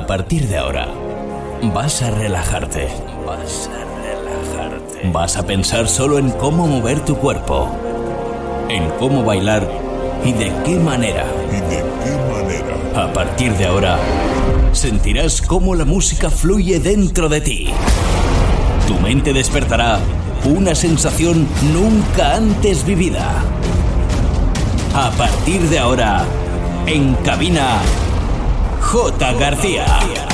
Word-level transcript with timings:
A 0.00 0.06
partir 0.06 0.48
de 0.48 0.56
ahora, 0.56 0.88
vas 1.74 2.00
a 2.00 2.10
relajarte. 2.10 2.88
Vas 3.26 3.68
a 3.68 3.84
relajarte. 4.02 5.10
Vas 5.12 5.36
a 5.36 5.42
pensar 5.44 5.88
solo 5.88 6.18
en 6.18 6.30
cómo 6.30 6.66
mover 6.66 7.04
tu 7.04 7.16
cuerpo, 7.16 7.68
en 8.70 8.88
cómo 8.98 9.22
bailar 9.24 9.70
y 10.24 10.32
de 10.32 10.50
qué 10.64 10.76
manera. 10.76 11.26
Y 11.50 11.60
de 11.68 11.84
qué 12.02 12.16
manera. 12.32 13.04
A 13.04 13.12
partir 13.12 13.52
de 13.58 13.66
ahora, 13.66 13.98
sentirás 14.72 15.42
cómo 15.42 15.74
la 15.74 15.84
música 15.84 16.30
fluye 16.30 16.80
dentro 16.80 17.28
de 17.28 17.42
ti. 17.42 17.68
Tu 18.88 18.94
mente 19.00 19.34
despertará 19.34 19.98
una 20.46 20.74
sensación 20.74 21.46
nunca 21.74 22.36
antes 22.36 22.86
vivida. 22.86 23.28
A 24.94 25.10
partir 25.10 25.60
de 25.68 25.78
ahora, 25.78 26.24
en 26.86 27.14
cabina 27.16 27.82
J. 28.80 29.32
García. 29.34 30.29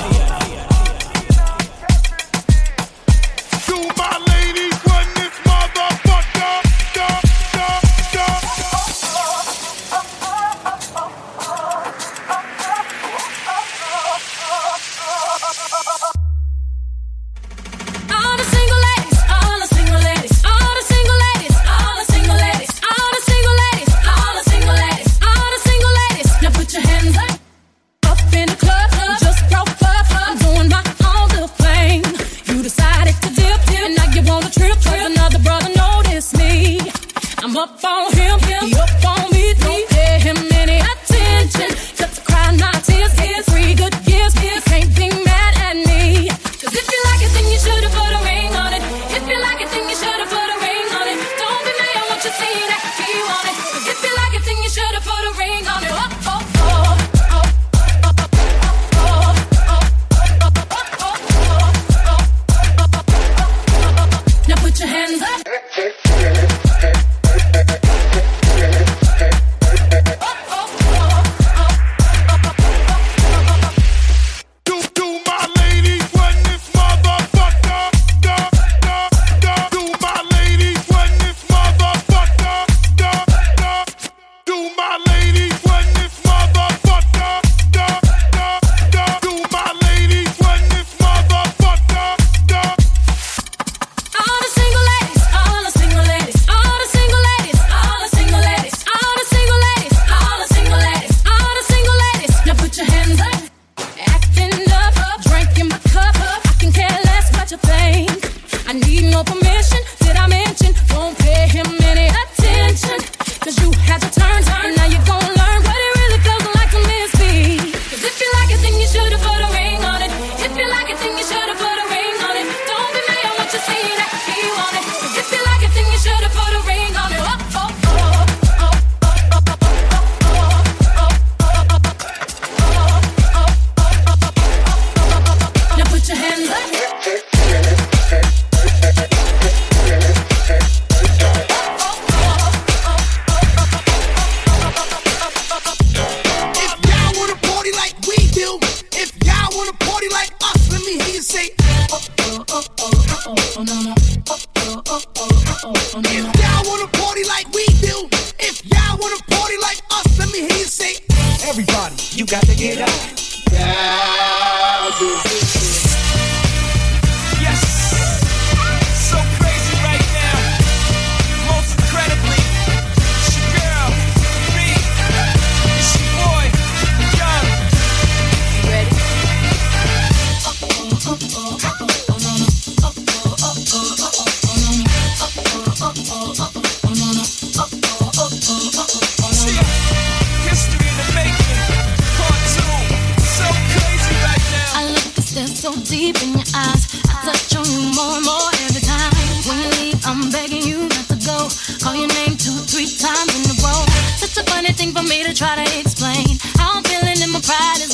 to 205.24 205.32
try 205.34 205.54
to 205.56 205.78
explain 205.78 206.38
how 206.56 206.74
I'm 206.74 206.82
feeling 206.82 207.20
in 207.22 207.30
my 207.32 207.40
pride. 207.40 207.85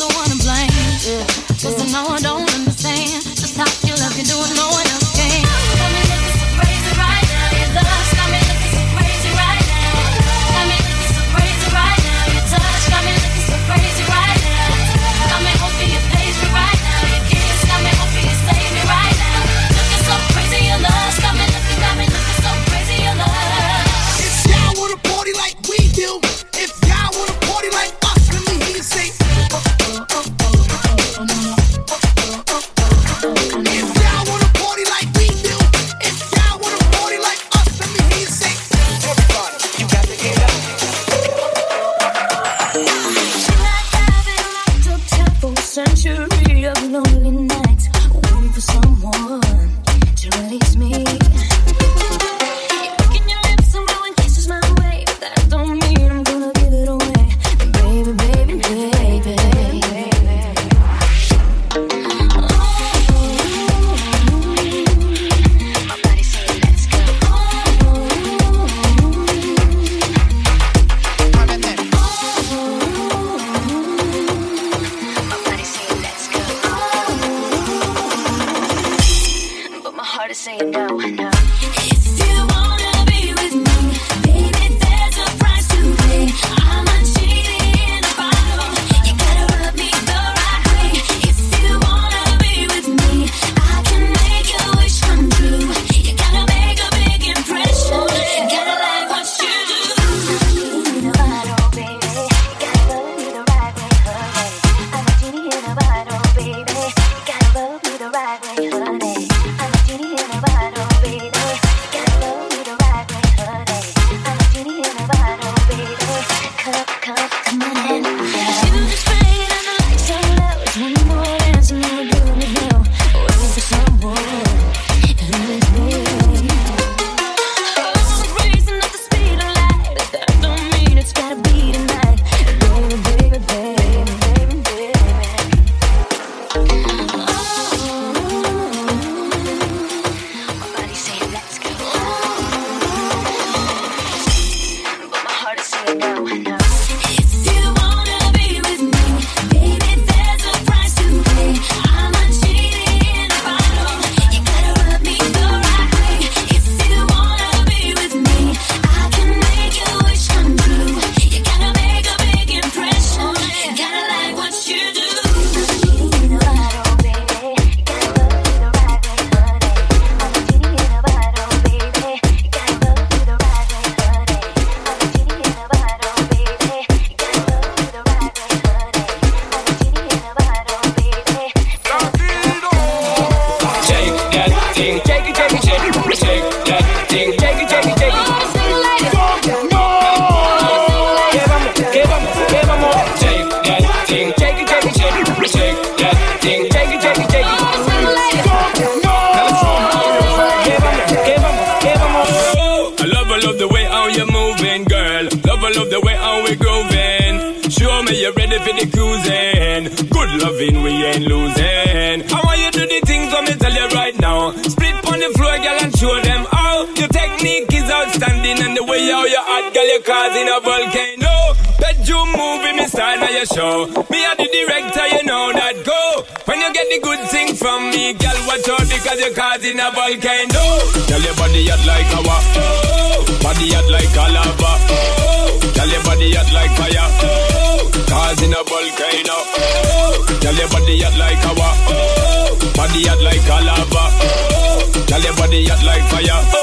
your 240.62 240.70
body 240.70 241.00
hot 241.03 241.19
like 241.19 241.44
our 241.44 241.56
oh. 241.59 242.73
Body 242.75 243.03
hot 243.03 243.20
like 243.20 243.43
a 243.50 243.64
lava 243.67 244.05
oh. 244.23 245.05
Girl, 245.09 245.20
your 245.20 245.35
body 245.37 245.67
hot 245.67 245.82
like 245.85 246.06
fire 246.09 246.26
oh. 246.31 246.62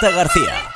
García. 0.00 0.67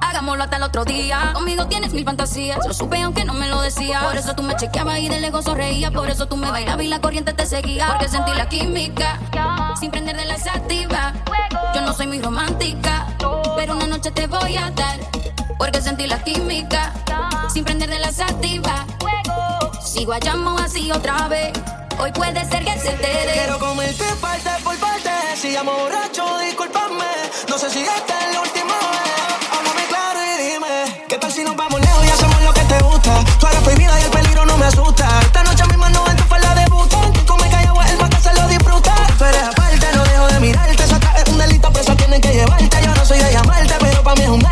Hagámoslo 0.00 0.44
hasta 0.44 0.56
el 0.56 0.62
otro 0.62 0.84
día. 0.84 1.32
Conmigo 1.32 1.66
tienes 1.66 1.92
mil 1.92 2.04
fantasías. 2.04 2.58
Lo 2.66 2.72
supe 2.72 3.02
aunque 3.02 3.24
no 3.24 3.34
me 3.34 3.48
lo 3.48 3.60
decías. 3.60 4.02
Por 4.04 4.16
eso 4.16 4.34
tú 4.34 4.42
me 4.42 4.54
chequeabas 4.56 4.98
y 5.00 5.08
de 5.08 5.20
lejos 5.20 5.44
sonreías. 5.44 5.90
Por 5.90 6.08
eso 6.08 6.26
tú 6.26 6.36
me 6.36 6.50
bailabas 6.50 6.84
y 6.84 6.88
la 6.88 7.00
corriente 7.00 7.32
te 7.32 7.46
seguía. 7.46 7.88
Porque 7.88 8.08
sentí 8.08 8.32
la 8.32 8.48
química. 8.48 9.18
Sin 9.78 9.90
prender 9.90 10.16
de 10.16 10.24
la 10.24 10.38
sativa. 10.38 11.12
Yo 11.74 11.80
no 11.80 11.92
soy 11.92 12.06
muy 12.06 12.20
romántica. 12.20 13.06
Pero 13.56 13.76
una 13.76 13.86
noche 13.86 14.10
te 14.10 14.26
voy 14.26 14.56
a 14.56 14.70
dar. 14.70 15.00
Porque 15.58 15.80
sentí 15.82 16.06
la 16.06 16.22
química. 16.22 16.92
Sin 17.52 17.64
prender 17.64 17.90
de 17.90 17.98
la 17.98 18.12
sativa. 18.12 18.86
Si 19.84 20.04
guayamos 20.04 20.60
así 20.60 20.90
otra 20.92 21.28
vez. 21.28 21.52
Hoy 21.98 22.10
puede 22.12 22.44
ser 22.48 22.64
que 22.64 22.78
se 22.78 22.92
te 22.92 23.06
dé. 23.06 23.32
Quiero 23.32 23.58
comerte 23.58 24.04
parte 24.20 24.50
por 24.62 24.76
parte. 24.78 25.10
Si 25.36 25.50
llamo 25.52 25.72
borracho, 25.72 26.38
discúlpame. 26.38 27.04
No 27.48 27.58
sé 27.58 27.70
si 27.70 27.80
esta 27.80 28.18
es 28.18 28.34
la 28.34 28.40
última 28.40 28.63
gusta? 33.04 33.38
Tú 33.38 33.46
eres 33.46 33.60
prohibida 33.60 34.00
y 34.00 34.02
el 34.04 34.10
peligro 34.10 34.46
no 34.46 34.56
me 34.56 34.66
asusta. 34.66 35.08
Esta 35.20 35.42
noche 35.42 35.64
misma 35.66 35.90
no 35.90 36.08
en 36.08 36.16
tu 36.16 36.24
falda 36.24 36.54
debuta. 36.54 36.98
Come 37.26 37.48
callado, 37.50 37.82
el 37.82 37.98
más 37.98 38.10
que 38.10 38.20
se 38.20 38.34
lo 38.34 38.48
disfruta. 38.48 38.94
Tú 39.18 39.24
eres 39.24 39.42
aparte, 39.42 39.86
no 39.94 40.04
dejo 40.04 40.26
de 40.28 40.40
mirarte. 40.40 40.82
Eso 40.82 40.96
acá 40.96 41.14
es 41.16 41.28
un 41.30 41.38
delito, 41.38 41.70
preso 41.72 41.94
tienen 41.96 42.20
que 42.20 42.32
llevarte. 42.32 42.82
Yo 42.82 42.94
no 42.94 43.04
soy 43.04 43.18
de 43.18 43.32
llamarte, 43.32 43.74
pero 43.80 44.02
para 44.02 44.16
mí 44.16 44.22
es 44.22 44.28
un 44.28 44.43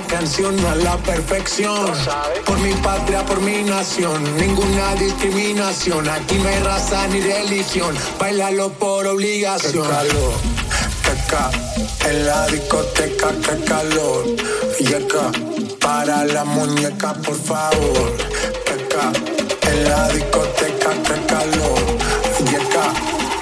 la 0.00 0.06
canción 0.06 0.54
a 0.66 0.74
la 0.76 0.96
perfección. 0.98 1.90
Por 2.46 2.58
mi 2.58 2.72
patria, 2.74 3.24
por 3.26 3.40
mi 3.40 3.62
nación, 3.62 4.22
ninguna 4.36 4.94
discriminación. 4.94 6.08
Aquí 6.08 6.36
no 6.36 6.48
hay 6.48 6.60
raza 6.60 7.06
ni 7.08 7.20
religión, 7.20 7.96
bailalo 8.18 8.70
por 8.70 9.06
obligación. 9.06 9.86
Qué 9.86 9.90
calor, 9.90 10.34
qué 11.02 11.14
ca 11.30 11.50
en 12.10 12.26
la 12.26 12.46
discoteca, 12.46 13.28
qué 13.44 13.64
calor. 13.64 14.24
Yeca, 14.78 15.32
para 15.80 16.24
la 16.24 16.44
muñeca, 16.44 17.14
por 17.14 17.36
favor. 17.36 18.16
Qué 18.66 18.76
ca 18.88 19.12
en 19.70 19.84
la 19.84 20.08
discoteca, 20.10 20.90
qué 21.06 21.26
calor. 21.26 21.80
Yeca, 22.50 22.86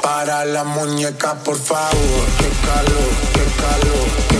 para 0.00 0.44
la 0.44 0.64
muñeca, 0.64 1.34
por 1.34 1.58
favor. 1.58 2.24
Qué 2.38 2.48
calor, 2.66 3.10
qué 3.34 3.44
calor. 3.62 4.35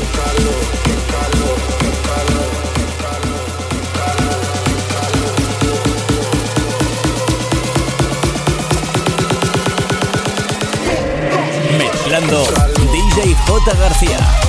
DJ 12.19 13.35
J. 13.47 13.75
García. 13.79 14.45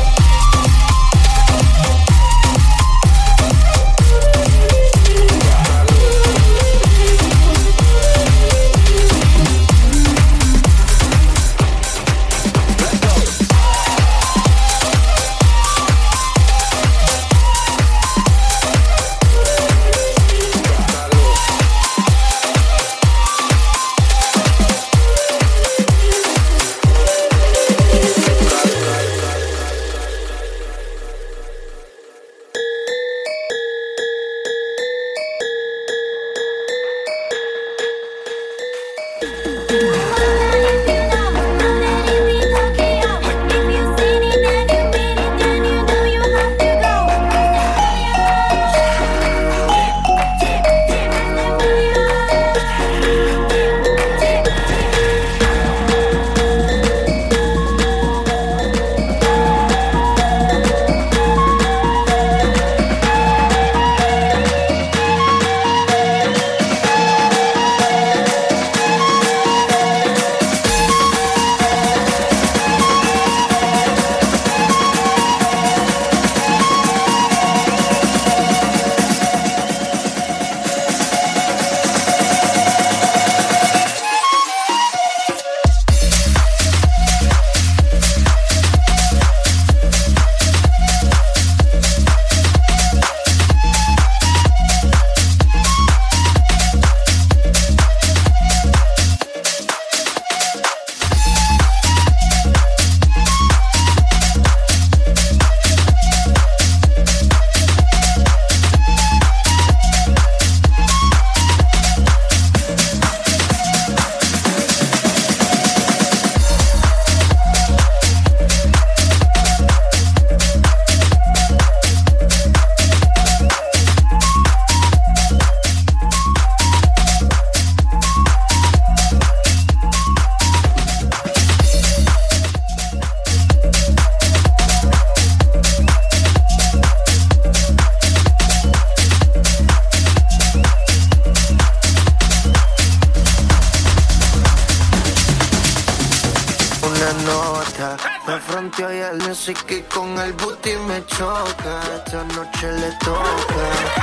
Soy 148.87 148.99
el 148.99 149.17
music 149.27 149.65
que 149.65 149.83
con 149.83 150.17
el 150.17 150.31
booty 150.31 150.71
me 150.87 151.05
choca. 151.07 151.81
Esta 151.93 152.23
noche 152.23 152.71
le 152.71 152.89
toca. 153.03 153.19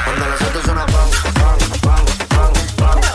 Cuando 0.04 0.28
las 0.28 0.42
otras 0.42 0.62
suena, 0.62 0.84
bang, 0.84 1.10
bang, 1.40 1.80
bang, 1.82 3.00
bang. 3.00 3.13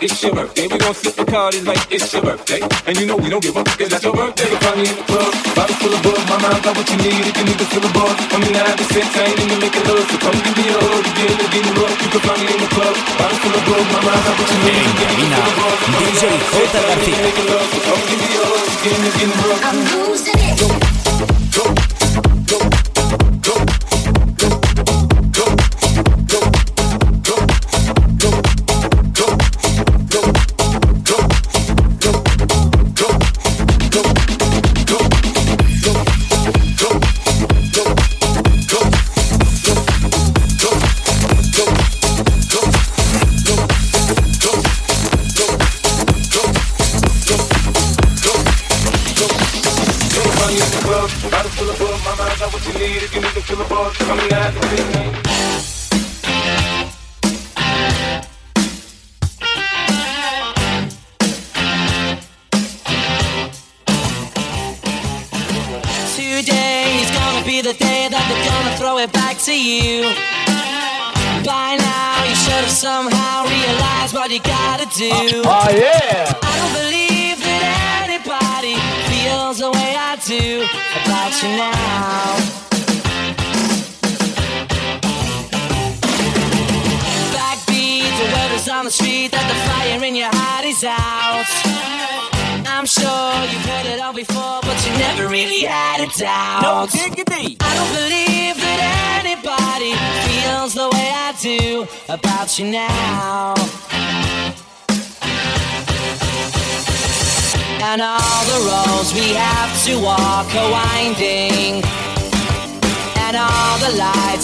it's 0.00 0.22
your 0.22 0.32
birthday. 0.32 0.66
We 0.66 0.78
gon' 0.78 0.94
sip 0.94 1.14
the 1.14 1.24
parties 1.24 1.64
like 1.66 1.80
it's 1.92 2.12
your 2.12 2.22
birthday. 2.24 2.60
And 2.88 2.96
you 2.96 3.04
know 3.04 3.16
we 3.16 3.28
don't 3.28 3.42
give 3.44 3.56
up, 3.56 3.68
cause 3.76 3.88
that's 3.88 4.04
your 4.04 4.16
birthday. 4.16 4.48
You 4.48 4.56
can 4.56 4.60
find 4.64 4.78
me 4.80 4.88
in 4.88 4.96
the 4.96 5.04
club, 5.04 5.32
bottle 5.52 5.76
full 5.76 5.92
of 5.92 6.00
bug. 6.00 6.20
My 6.24 6.38
mind 6.40 6.60
got 6.64 6.72
what 6.76 6.88
you 6.88 6.98
need 7.04 7.24
if 7.28 7.36
you 7.36 7.44
need 7.44 7.58
to 7.60 7.66
fill 7.68 7.84
a 7.84 7.90
bug. 7.92 8.16
I'm 8.32 8.40
in 8.40 8.52
the 8.56 8.62
habit, 8.64 8.88
sense, 8.88 9.12
I 9.12 9.28
ain't 9.28 9.40
in 9.40 9.60
making 9.60 9.84
love. 9.84 10.04
So 10.08 10.16
come 10.24 10.38
give 10.40 10.56
me 10.56 10.64
a 10.72 10.78
hug, 10.80 11.04
you 11.04 11.12
get 11.20 11.36
it, 11.36 11.50
get 11.52 11.64
it 11.68 11.76
rough. 11.76 11.96
You 12.00 12.08
can 12.16 12.22
find 12.24 12.40
me 12.40 12.48
in 12.48 12.60
the 12.64 12.70
club, 12.72 12.94
bottle 13.20 13.38
full 13.44 13.52
of 13.52 13.62
bug. 13.68 13.84
My 13.92 14.00
mind 14.00 14.22
got 14.24 14.34
what 14.40 14.48
you 14.48 14.58
need 14.64 14.88
if 14.88 14.96
you 15.00 15.16
need 15.20 15.30
to 15.30 15.36
fill 15.36 15.44
a 15.44 15.52
bug. 15.60 15.76
I'm 15.84 15.92
in 16.00 16.12
the 16.16 16.22
habit, 16.24 16.48
sense, 16.56 16.74
I 16.76 16.82
ain't 16.88 17.04
in 17.04 17.20
making 17.20 17.48
love. 17.52 17.68
So 17.68 17.78
come 17.84 18.02
give 18.08 18.20
me 18.24 18.30
a 18.40 18.44
hug, 18.48 18.64
you 18.64 18.78
get 18.80 18.96
it, 19.04 19.14
get 19.20 19.28
it 19.28 19.38
rough. 19.44 19.60
I'm 19.68 19.78
losing 19.92 20.19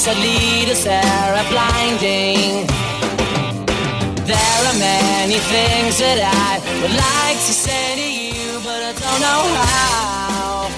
Adidas 0.07 0.87
are 0.87 1.45
blinding. 1.51 2.65
There 4.25 4.63
are 4.71 4.79
many 4.79 5.39
things 5.51 5.99
that 5.99 6.23
I 6.23 6.63
would 6.81 6.95
like 6.95 7.39
to 7.49 7.53
say 7.53 7.97
to 7.97 8.07
you, 8.07 8.61
but 8.63 8.83
I 8.87 8.93
don't 9.03 9.21
know 9.21 9.43
how. 9.67 10.71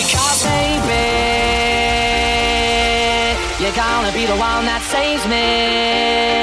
Because 0.00 0.40
baby, 0.48 1.04
you're 3.60 3.76
gonna 3.76 4.12
be 4.12 4.24
the 4.24 4.36
one 4.40 4.64
that 4.64 4.80
saves 4.88 5.26
me. 5.28 6.39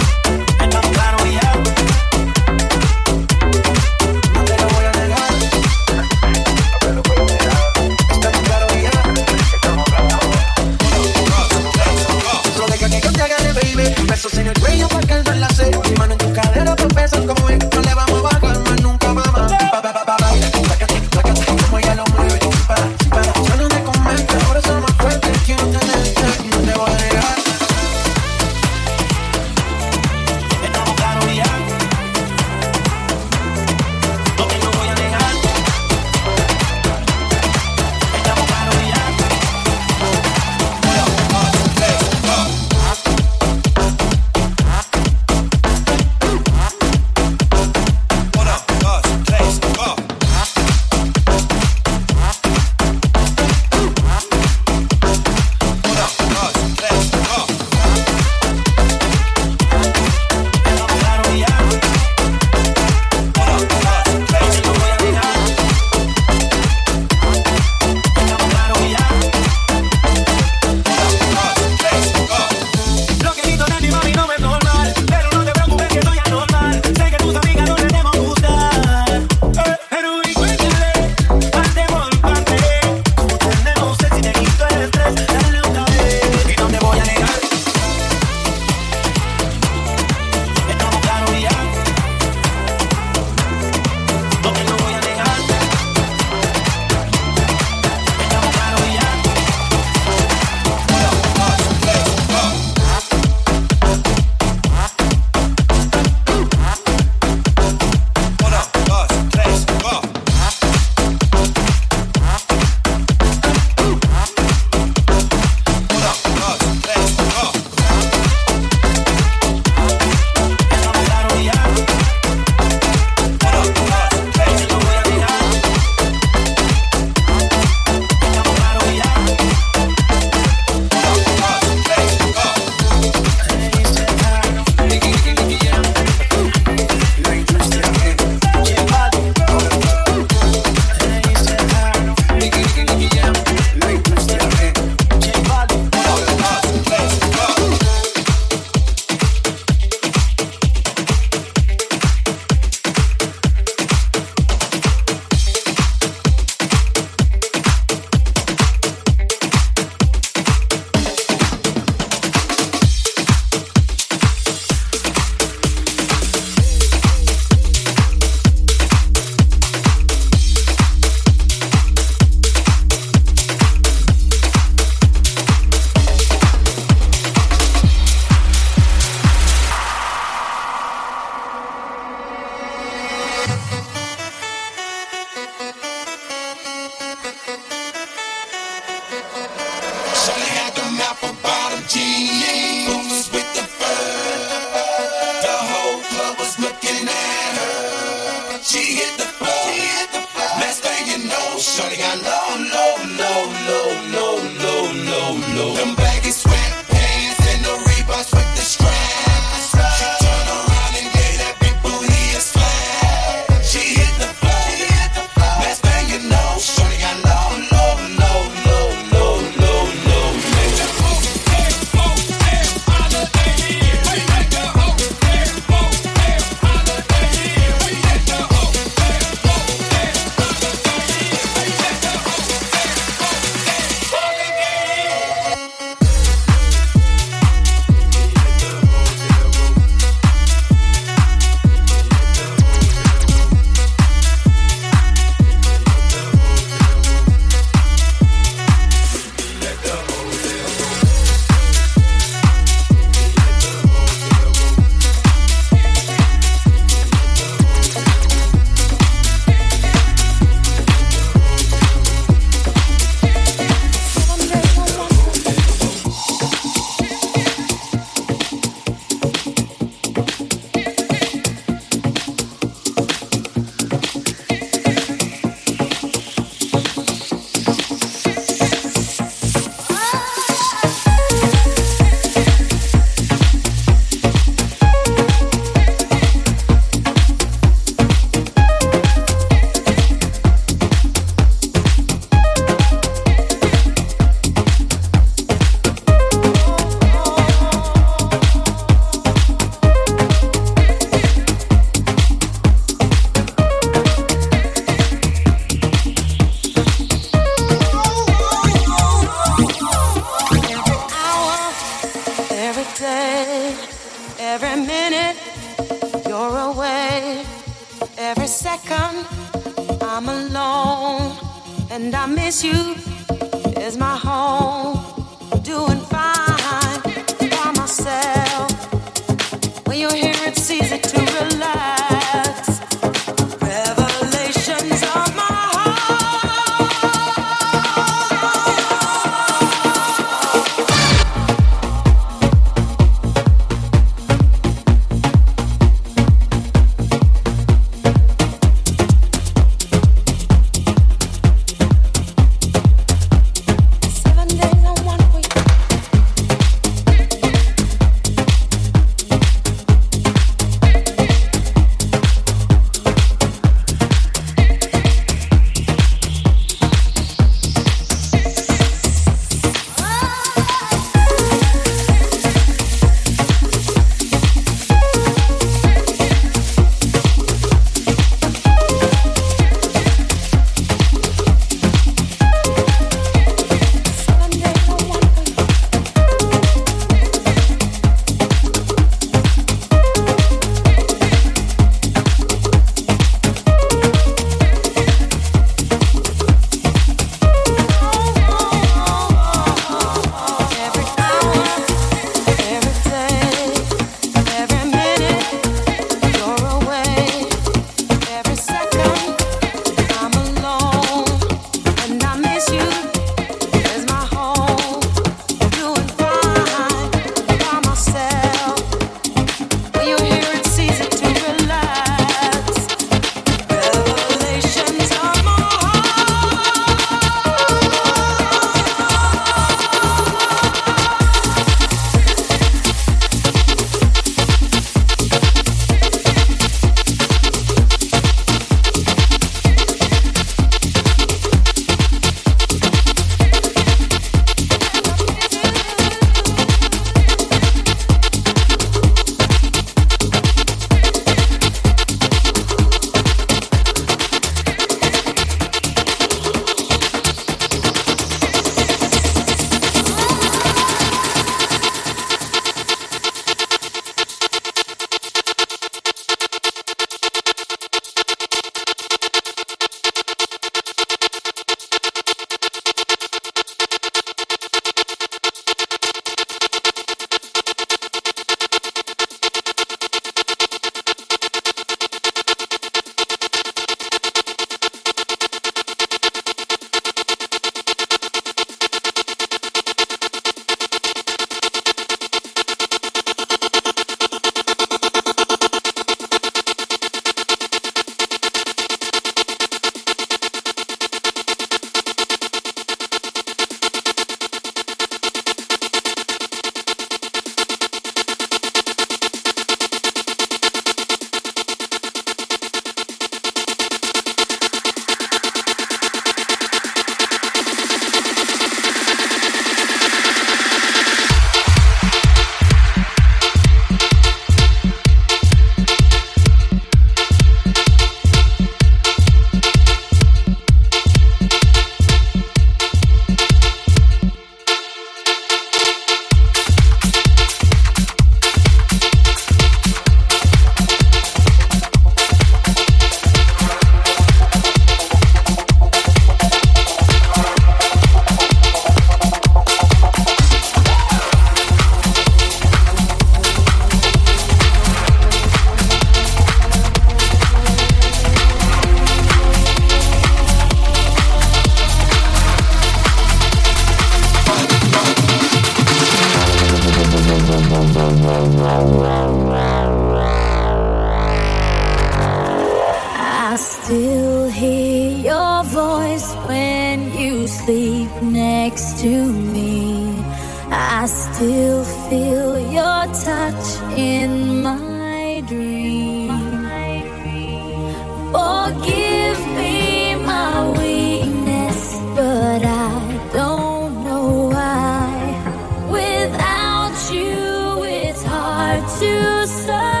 show. 599.71 600.00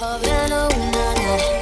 Havana, 0.00 0.66
una 0.68 1.10
oh 1.10 1.14
night. 1.14 1.59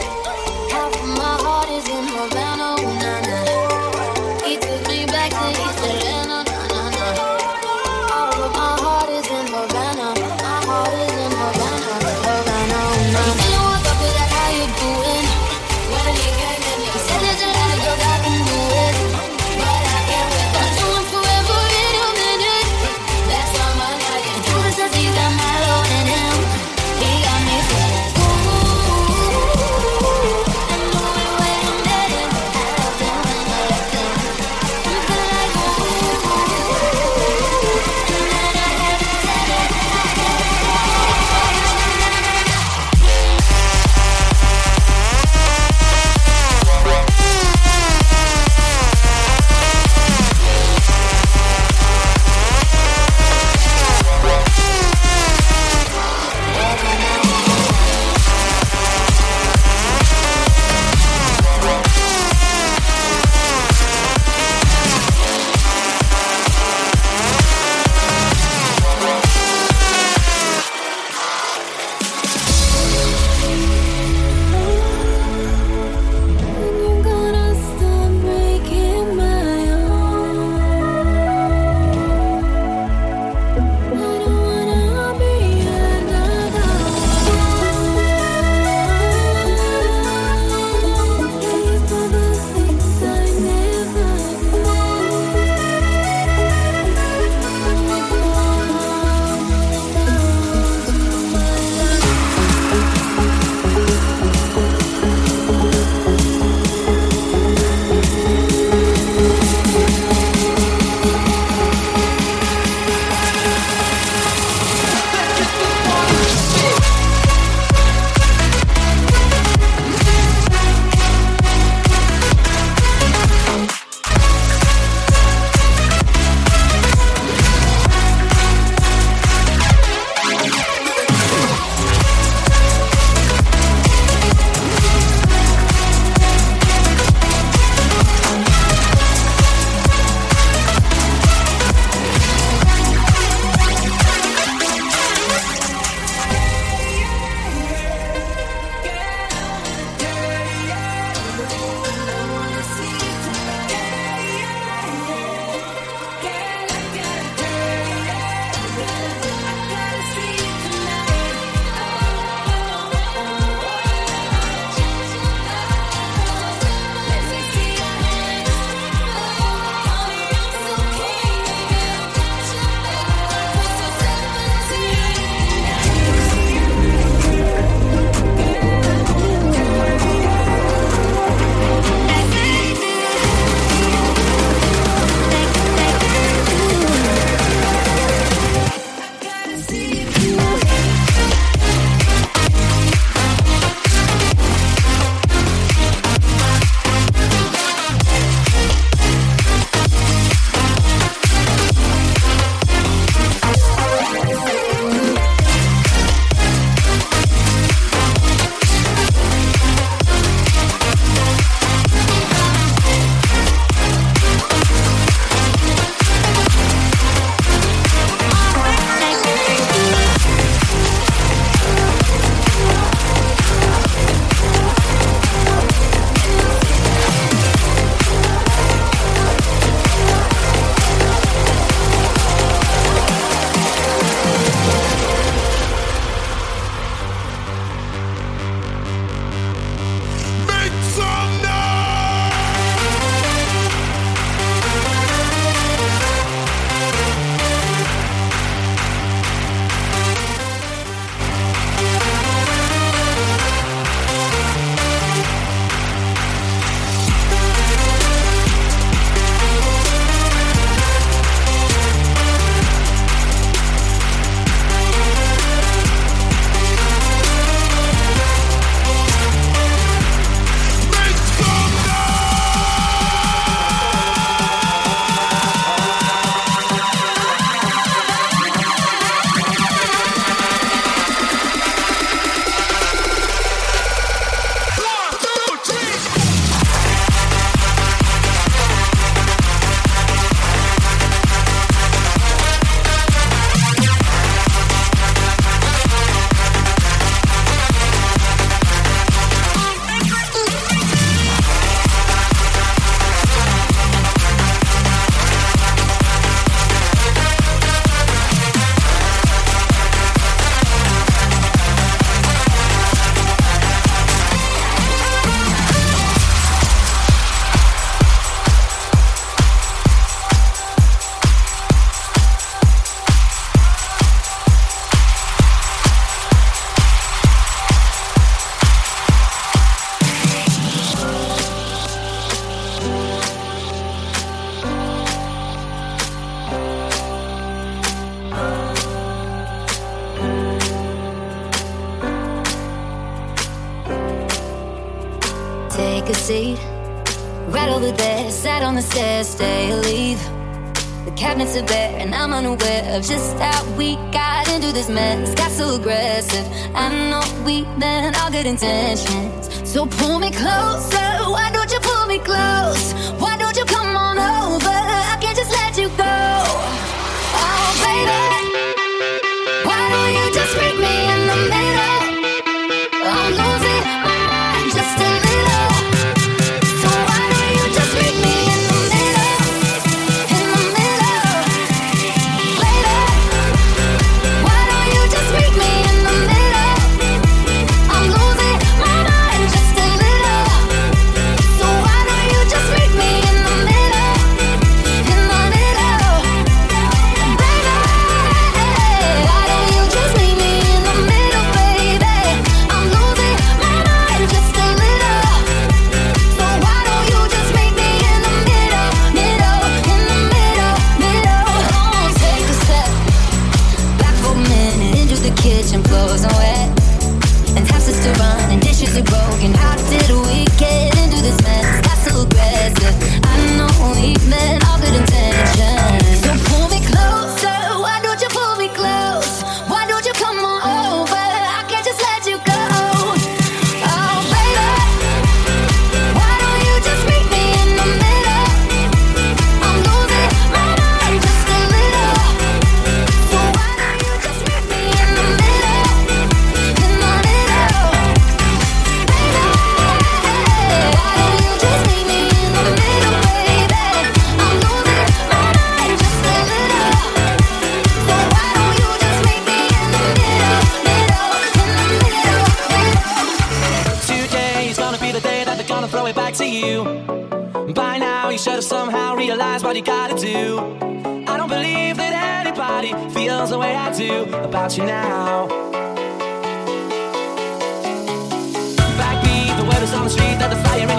On 480.08 480.16
street 480.16 480.38
that 480.38 480.50
the 480.50 480.56
fire 480.64 480.97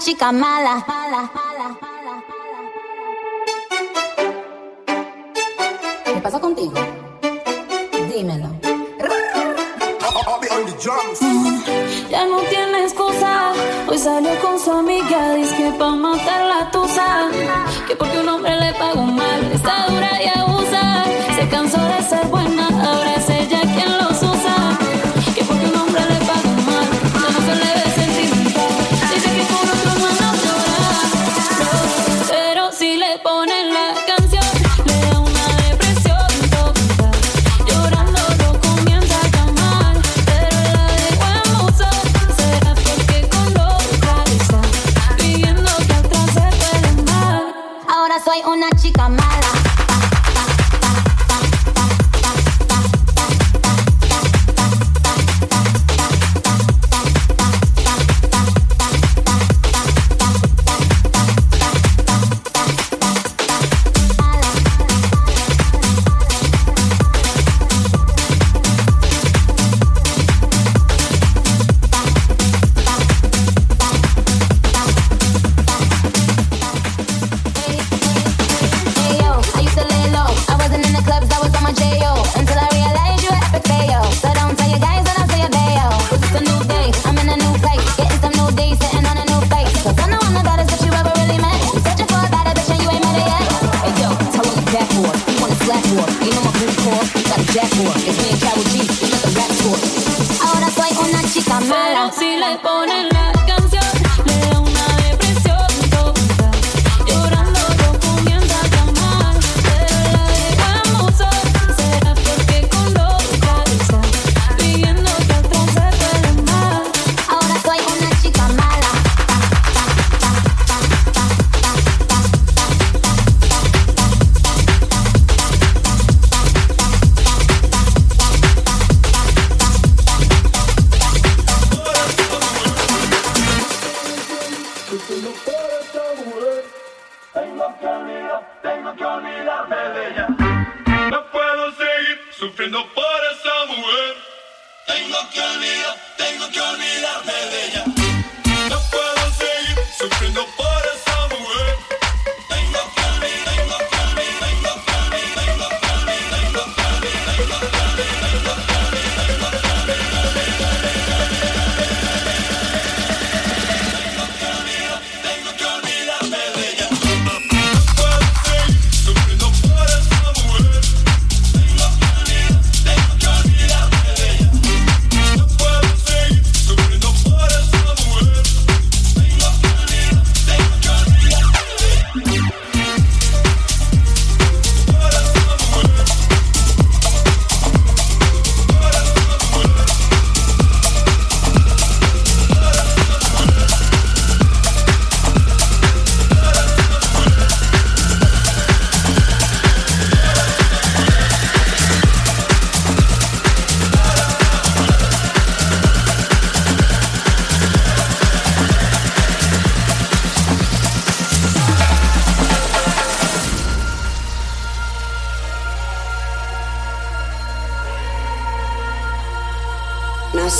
chica 0.00 0.32
mala. 0.32 0.82
¿Qué 0.86 1.39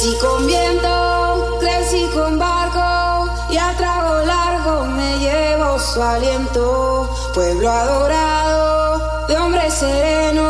Nací 0.00 0.16
con 0.16 0.46
viento, 0.46 1.58
crecí 1.60 2.08
con 2.14 2.38
barco 2.38 3.30
y 3.50 3.58
a 3.58 3.76
trago 3.76 4.24
largo 4.24 4.86
me 4.86 5.18
llevo 5.18 5.78
su 5.78 6.02
aliento. 6.02 7.14
Pueblo 7.34 7.68
adorado 7.68 9.26
de 9.28 9.36
hombre 9.36 9.70
sereno 9.70 10.49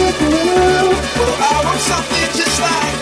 Oh, 0.00 1.48
I 1.50 1.64
want 1.64 1.80
something 1.80 2.28
just 2.36 2.60
like 2.60 2.97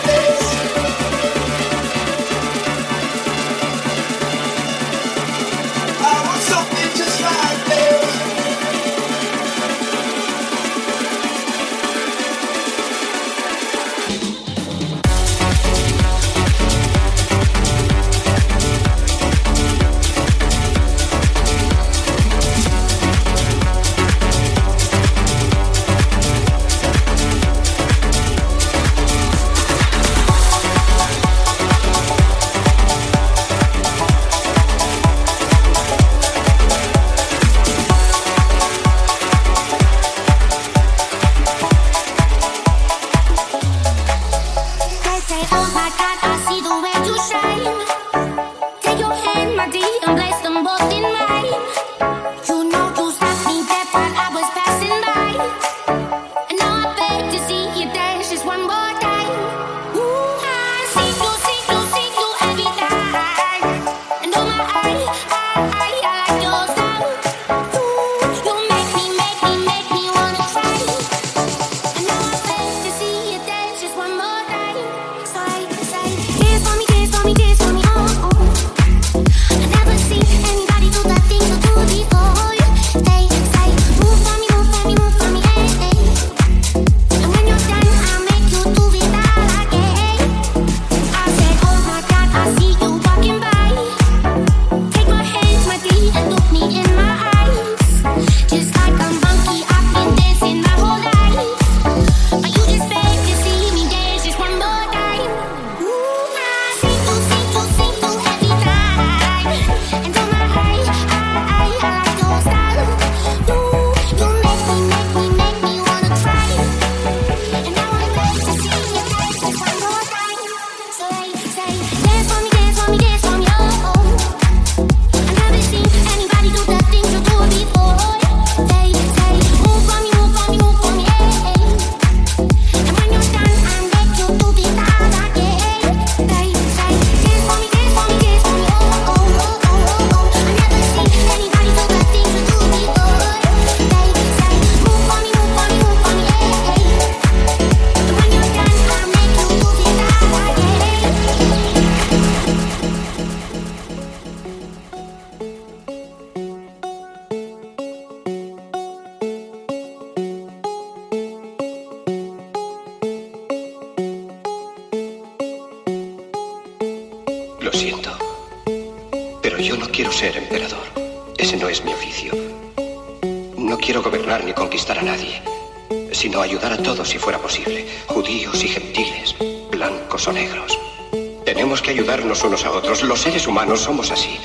Humanos 183.67 183.83
somos 183.83 184.11
así. 184.11 184.39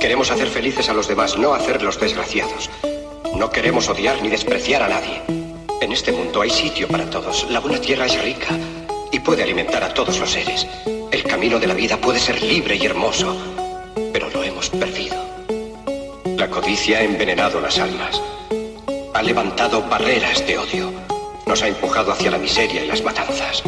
Queremos 0.00 0.32
hacer 0.32 0.48
felices 0.48 0.88
a 0.88 0.92
los 0.92 1.06
demás, 1.06 1.38
no 1.38 1.54
hacerlos 1.54 2.00
desgraciados. 2.00 2.68
No 3.36 3.48
queremos 3.48 3.88
odiar 3.88 4.20
ni 4.20 4.28
despreciar 4.28 4.82
a 4.82 4.88
nadie. 4.88 5.22
En 5.80 5.92
este 5.92 6.10
mundo 6.10 6.40
hay 6.40 6.50
sitio 6.50 6.88
para 6.88 7.08
todos. 7.08 7.48
La 7.48 7.60
buena 7.60 7.80
tierra 7.80 8.06
es 8.06 8.20
rica 8.20 8.58
y 9.12 9.20
puede 9.20 9.44
alimentar 9.44 9.84
a 9.84 9.94
todos 9.94 10.18
los 10.18 10.32
seres. 10.32 10.66
El 11.12 11.22
camino 11.22 11.60
de 11.60 11.68
la 11.68 11.74
vida 11.74 11.98
puede 11.98 12.18
ser 12.18 12.42
libre 12.42 12.74
y 12.74 12.84
hermoso, 12.84 13.36
pero 14.12 14.30
lo 14.30 14.42
hemos 14.42 14.68
perdido. 14.68 15.14
La 16.36 16.50
codicia 16.50 16.98
ha 16.98 17.02
envenenado 17.02 17.60
las 17.60 17.78
almas. 17.78 18.20
Ha 19.14 19.22
levantado 19.22 19.82
barreras 19.82 20.44
de 20.44 20.58
odio. 20.58 20.92
Nos 21.46 21.62
ha 21.62 21.68
empujado 21.68 22.10
hacia 22.10 22.32
la 22.32 22.38
miseria 22.38 22.82
y 22.84 22.88
las 22.88 23.04
matanzas. 23.04 23.62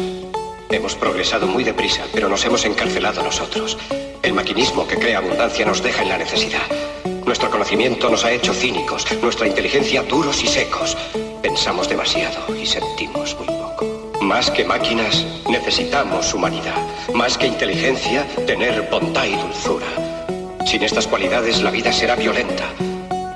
Hemos 0.69 0.95
progresado 0.95 1.47
muy 1.47 1.63
deprisa, 1.63 2.03
pero 2.11 2.27
nos 2.27 2.43
hemos 2.43 2.65
encarcelado 2.65 3.23
nosotros. 3.23 3.77
El 4.21 4.33
maquinismo 4.33 4.87
que 4.87 4.97
crea 4.97 5.19
abundancia 5.19 5.65
nos 5.65 5.81
deja 5.81 6.03
en 6.03 6.09
la 6.09 6.17
necesidad. 6.17 6.61
Nuestro 7.25 7.49
conocimiento 7.49 8.09
nos 8.09 8.25
ha 8.25 8.31
hecho 8.31 8.53
cínicos, 8.53 9.05
nuestra 9.21 9.47
inteligencia 9.47 10.03
duros 10.03 10.43
y 10.43 10.47
secos. 10.47 10.97
Pensamos 11.41 11.87
demasiado 11.87 12.55
y 12.55 12.65
sentimos 12.65 13.35
muy 13.37 13.47
poco. 13.47 13.85
Más 14.21 14.51
que 14.51 14.65
máquinas, 14.65 15.25
necesitamos 15.47 16.33
humanidad. 16.33 16.75
Más 17.13 17.37
que 17.37 17.47
inteligencia, 17.47 18.27
tener 18.45 18.89
bondad 18.89 19.25
y 19.25 19.35
dulzura. 19.35 19.87
Sin 20.65 20.83
estas 20.83 21.07
cualidades, 21.07 21.61
la 21.61 21.71
vida 21.71 21.93
será 21.93 22.15
violenta. 22.15 22.65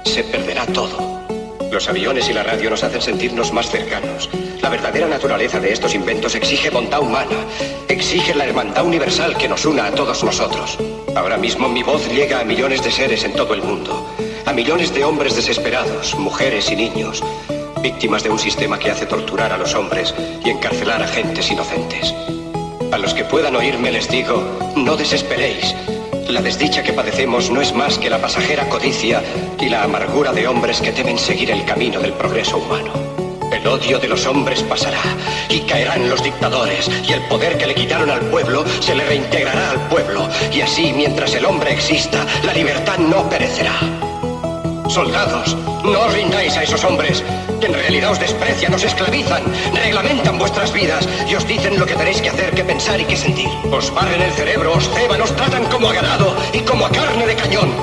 Se 0.04 0.24
perderá 0.24 0.66
todo. 0.68 1.13
Los 1.74 1.90
aviones 1.90 2.30
y 2.30 2.34
la 2.34 2.44
radio 2.44 2.70
nos 2.70 2.84
hacen 2.84 3.02
sentirnos 3.02 3.52
más 3.52 3.72
cercanos. 3.72 4.30
La 4.62 4.70
verdadera 4.70 5.08
naturaleza 5.08 5.60
de 5.60 5.74
estos 5.74 5.96
inventos 5.96 6.36
exige 6.36 6.70
bondad 6.70 7.02
humana, 7.02 7.36
exige 7.88 8.36
la 8.36 8.46
hermandad 8.46 8.86
universal 8.86 9.36
que 9.36 9.50
nos 9.50 9.66
una 9.66 9.88
a 9.88 9.92
todos 9.92 10.24
nosotros. 10.24 10.78
Ahora 11.16 11.36
mismo 11.36 11.68
mi 11.68 11.82
voz 11.82 12.08
llega 12.14 12.40
a 12.40 12.44
millones 12.44 12.84
de 12.84 12.92
seres 12.92 13.24
en 13.24 13.34
todo 13.34 13.56
el 13.56 13.64
mundo, 13.64 14.08
a 14.46 14.54
millones 14.54 14.94
de 14.94 15.04
hombres 15.04 15.36
desesperados, 15.36 16.14
mujeres 16.14 16.70
y 16.70 16.76
niños. 16.76 17.24
víctimas 17.82 18.22
de 18.24 18.30
un 18.30 18.40
sistema 18.40 18.78
que 18.78 18.92
hace 18.92 19.08
torturar 19.08 19.52
a 19.52 19.58
los 19.58 19.74
hombres 19.74 20.14
y 20.46 20.52
encarcelar 20.52 21.02
a 21.02 21.08
gentes 21.08 21.50
inocentes. 21.50 22.14
A 22.92 23.00
los 23.00 23.16
que 23.16 23.26
puedan 23.26 23.56
oírme 23.56 23.92
les 23.92 24.08
digo, 24.10 24.46
no 24.76 24.96
desesperéis. 24.96 25.74
La 26.34 26.42
desdicha 26.42 26.82
que 26.82 26.94
padecemos 26.94 27.52
no 27.52 27.62
es 27.62 27.76
más 27.76 28.00
que 28.00 28.10
la 28.10 28.20
pasajera 28.20 28.68
codicia 28.68 29.22
y 29.60 29.70
la 29.70 29.84
amargura 29.84 30.34
de 30.34 30.48
hombres 30.48 30.82
que 30.82 30.92
temen 30.92 31.20
seguir 31.20 31.52
el 31.52 31.64
camino 31.64 32.00
del 32.00 32.14
progreso 32.14 32.58
humano. 32.58 32.92
El 33.52 33.68
odio 33.68 34.00
de 34.00 34.08
los 34.08 34.26
hombres 34.26 34.64
pasará 34.64 35.04
y 35.48 35.60
caerán 35.60 36.10
los 36.10 36.24
dictadores 36.24 36.90
y 37.08 37.14
el 37.14 37.22
poder 37.28 37.60
que 37.60 37.68
le 37.68 37.76
quitaron 37.76 38.10
al 38.10 38.22
pueblo 38.32 38.66
se 38.80 38.96
le 38.96 39.06
reintegrará 39.06 39.70
al 39.70 39.88
pueblo 39.90 40.28
y 40.52 40.62
así 40.62 40.92
mientras 40.92 41.36
el 41.36 41.46
hombre 41.46 41.72
exista 41.72 42.26
la 42.44 42.54
libertad 42.56 42.98
no 42.98 43.30
perecerá. 43.30 43.80
Soldados, 44.90 45.56
no 45.84 46.00
os 46.00 46.14
rindáis 46.14 46.56
a 46.56 46.64
esos 46.64 46.84
hombres, 46.84 47.24
que 47.60 47.68
en 47.68 47.74
realidad 47.74 48.12
os 48.12 48.20
desprecian, 48.20 48.74
os 48.74 48.84
esclavizan, 48.84 49.44
reglamentan 49.74 50.40
vuestras 50.40 50.72
vidas 50.72 51.08
y 51.28 51.36
os 51.36 51.46
dicen 51.48 51.80
lo 51.80 51.86
que 51.86 51.96
tenéis 51.96 52.22
que 52.22 52.30
hacer, 52.30 52.52
que 52.52 52.64
pensar 52.64 53.00
y 53.00 53.06
que 53.06 53.18
sentir. 53.18 53.50
Os 53.72 53.94
barren 53.94 54.22
el 54.22 54.32
cerebro, 54.32 54.74
os 54.74 54.90
ceban, 54.90 55.22
os 55.22 55.36
tratan 55.36 55.66
como 55.66 55.90
a 55.90 55.94
ganado 55.94 56.36
y 56.54 56.60
como 56.60 56.86
a 56.86 56.90
carne 56.90 57.28
de 57.28 57.36
cañón. 57.36 57.74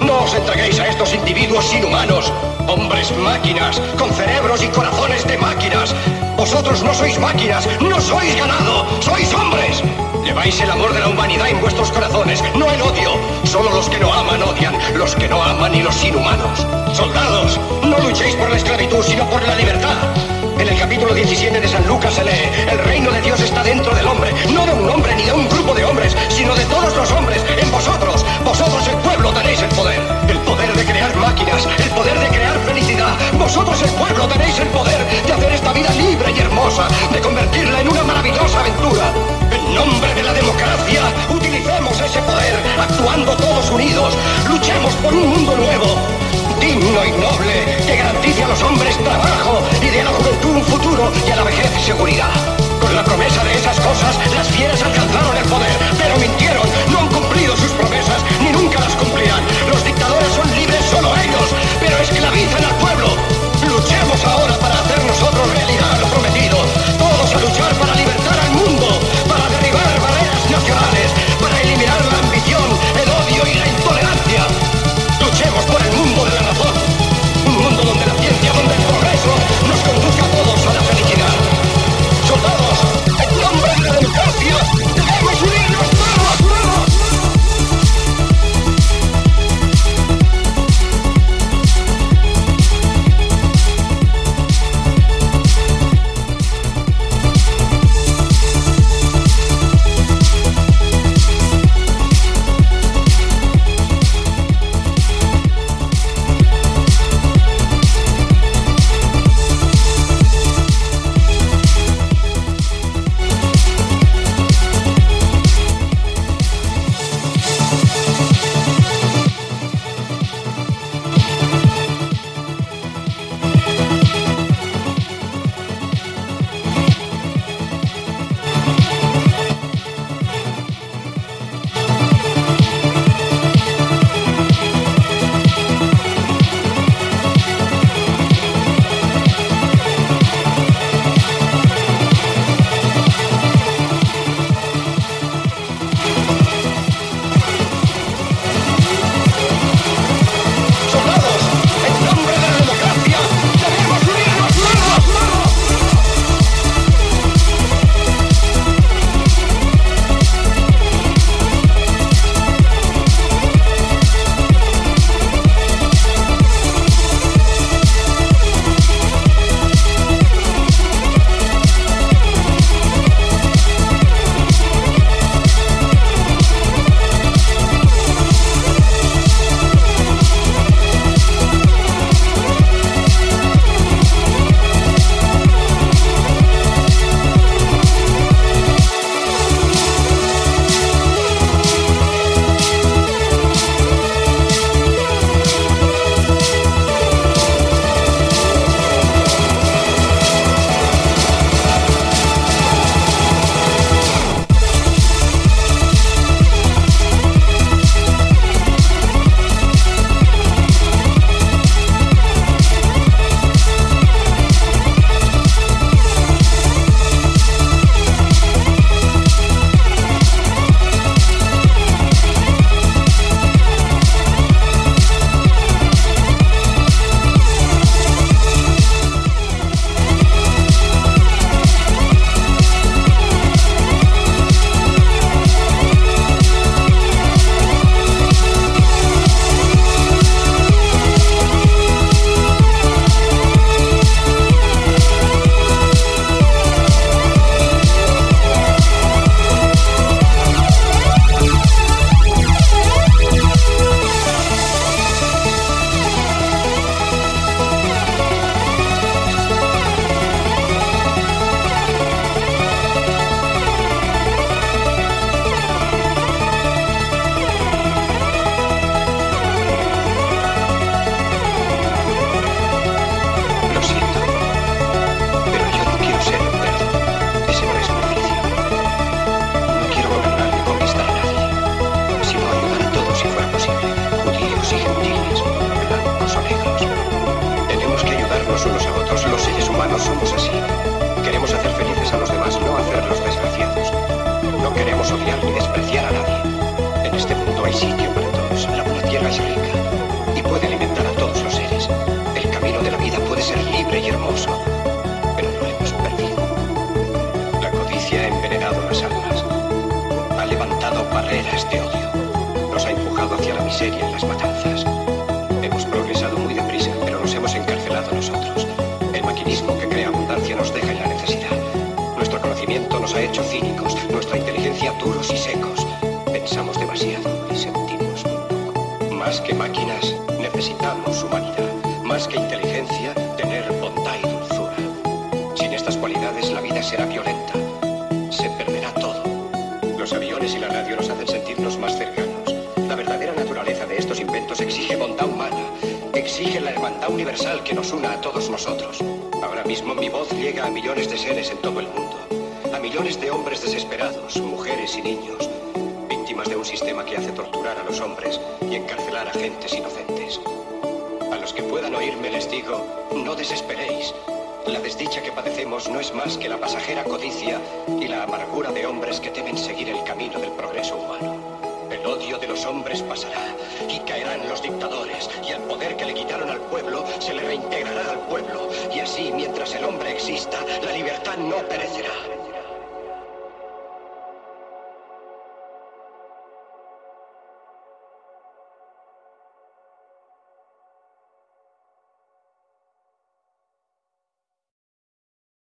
No 0.00 0.24
os 0.24 0.34
entreguéis 0.34 0.78
a 0.80 0.88
estos 0.88 1.14
individuos 1.14 1.72
inhumanos, 1.72 2.32
hombres 2.66 3.10
máquinas, 3.18 3.80
con 3.98 4.12
cerebros 4.12 4.62
y 4.62 4.68
corazones 4.68 5.26
de 5.26 5.38
máquinas. 5.38 5.94
Vosotros 6.36 6.82
no 6.82 6.92
sois 6.92 7.18
máquinas, 7.18 7.68
no 7.80 8.00
sois 8.00 8.36
ganado, 8.36 8.86
sois 9.00 9.32
hombres. 9.32 9.82
Lleváis 10.24 10.58
el 10.60 10.70
amor 10.70 10.94
de 10.94 11.00
la 11.00 11.08
humanidad 11.08 11.48
en 11.48 11.60
vuestros 11.60 11.92
corazones, 11.92 12.42
no 12.54 12.70
el 12.70 12.80
odio. 12.80 13.12
Solo 13.44 13.70
los 13.70 13.90
que 13.90 13.98
no 13.98 14.12
aman 14.12 14.42
odian, 14.42 14.74
los 14.94 15.14
que 15.14 15.28
no 15.28 15.42
aman 15.42 15.74
y 15.74 15.82
los 15.82 16.02
inhumanos. 16.02 16.66
Soldados, 16.94 17.60
no 17.82 17.98
luchéis 17.98 18.34
por 18.36 18.48
la 18.48 18.56
esclavitud, 18.56 19.04
sino 19.04 19.28
por 19.28 19.42
la 19.46 19.54
libertad. 19.54 19.96
En 20.58 20.66
el 20.66 20.78
capítulo 20.78 21.12
17 21.12 21.60
de 21.60 21.68
San 21.68 21.86
Lucas 21.86 22.14
se 22.14 22.24
lee, 22.24 22.48
el 22.70 22.78
reino 22.78 23.10
de 23.10 23.20
Dios 23.20 23.38
está 23.40 23.62
dentro 23.62 23.94
del 23.94 24.06
hombre, 24.06 24.32
no 24.52 24.64
de 24.64 24.72
un 24.72 24.88
hombre 24.88 25.14
ni 25.14 25.24
de 25.24 25.32
un 25.32 25.46
grupo 25.48 25.74
de 25.74 25.84
hombres, 25.84 26.16
sino 26.30 26.54
de 26.54 26.64
todos 26.66 26.96
los 26.96 27.10
hombres, 27.12 27.44
en 27.58 27.70
vosotros. 27.70 28.24
Vosotros 28.44 28.88
el 28.88 28.96
pueblo 28.98 29.30
tenéis 29.32 29.60
el 29.60 29.68
poder, 29.70 30.00
el 30.28 30.38
poder 30.38 30.72
de 30.72 30.84
crear 30.84 31.14
máquinas, 31.16 31.68
el 31.78 31.90
poder 31.90 32.18
de 32.18 32.28
crear. 32.28 32.53
Vosotros 33.44 33.82
el 33.82 33.90
pueblo 33.90 34.26
tenéis 34.26 34.58
el 34.58 34.68
poder 34.68 35.04
de 35.26 35.32
hacer 35.34 35.52
esta 35.52 35.70
vida 35.74 35.90
libre 35.90 36.32
y 36.34 36.40
hermosa, 36.40 36.88
de 37.12 37.20
convertirla 37.20 37.82
en 37.82 37.88
una 37.90 38.02
maravillosa 38.02 38.60
aventura. 38.60 39.12
En 39.52 39.74
nombre 39.74 40.14
de 40.14 40.22
la 40.22 40.32
democracia, 40.32 41.02
utilicemos 41.28 42.00
ese 42.00 42.22
poder, 42.22 42.56
actuando 42.80 43.36
todos 43.36 43.70
unidos. 43.70 44.14
Luchemos 44.48 44.94
por 44.94 45.12
un 45.12 45.28
mundo 45.28 45.56
nuevo, 45.58 45.94
digno 46.58 47.04
y 47.04 47.10
noble, 47.20 47.76
que 47.86 47.96
garantice 47.96 48.44
a 48.44 48.48
los 48.48 48.62
hombres 48.62 48.96
trabajo 49.04 49.60
y 49.82 49.90
de 49.90 50.04
la 50.04 50.10
juventud 50.10 50.56
un 50.56 50.64
futuro 50.64 51.12
y 51.28 51.30
a 51.30 51.36
la 51.36 51.44
vejez 51.44 51.70
seguridad. 51.84 52.32
Con 52.80 52.96
la 52.96 53.04
promesa 53.04 53.44
de 53.44 53.56
esas 53.56 53.78
cosas, 53.78 54.16
las 54.34 54.48
fieras 54.48 54.82
alcanzaron 54.82 55.36
el 55.36 55.44
poder, 55.44 55.76
pero 55.98 56.16
mintieron, 56.16 56.66
no 56.90 57.00
han 57.00 57.08
cumplido 57.08 57.54
sus 57.58 57.72
promesas, 57.72 58.24
ni 58.40 58.52
nunca 58.52 58.80
las 58.80 58.96
cumplirán. 58.96 59.44
Los 59.68 59.84
dictadores 59.84 60.32
son 60.32 60.50
libres 60.56 60.82
solo 60.86 61.12
ellos, 61.14 61.48
pero 61.78 61.98
esclavizan 61.98 62.64
al 62.64 62.74
pueblo. 62.76 63.33
Ahora 64.26 64.58
para 64.58 64.74
hacer 64.80 65.04
nosotros 65.04 65.50
realidad 65.52 65.98
lo 66.00 66.06
prometido. 66.08 66.56
Todos 66.98 67.34
a 67.34 67.40
luchar 67.40 67.74
para 67.74 67.93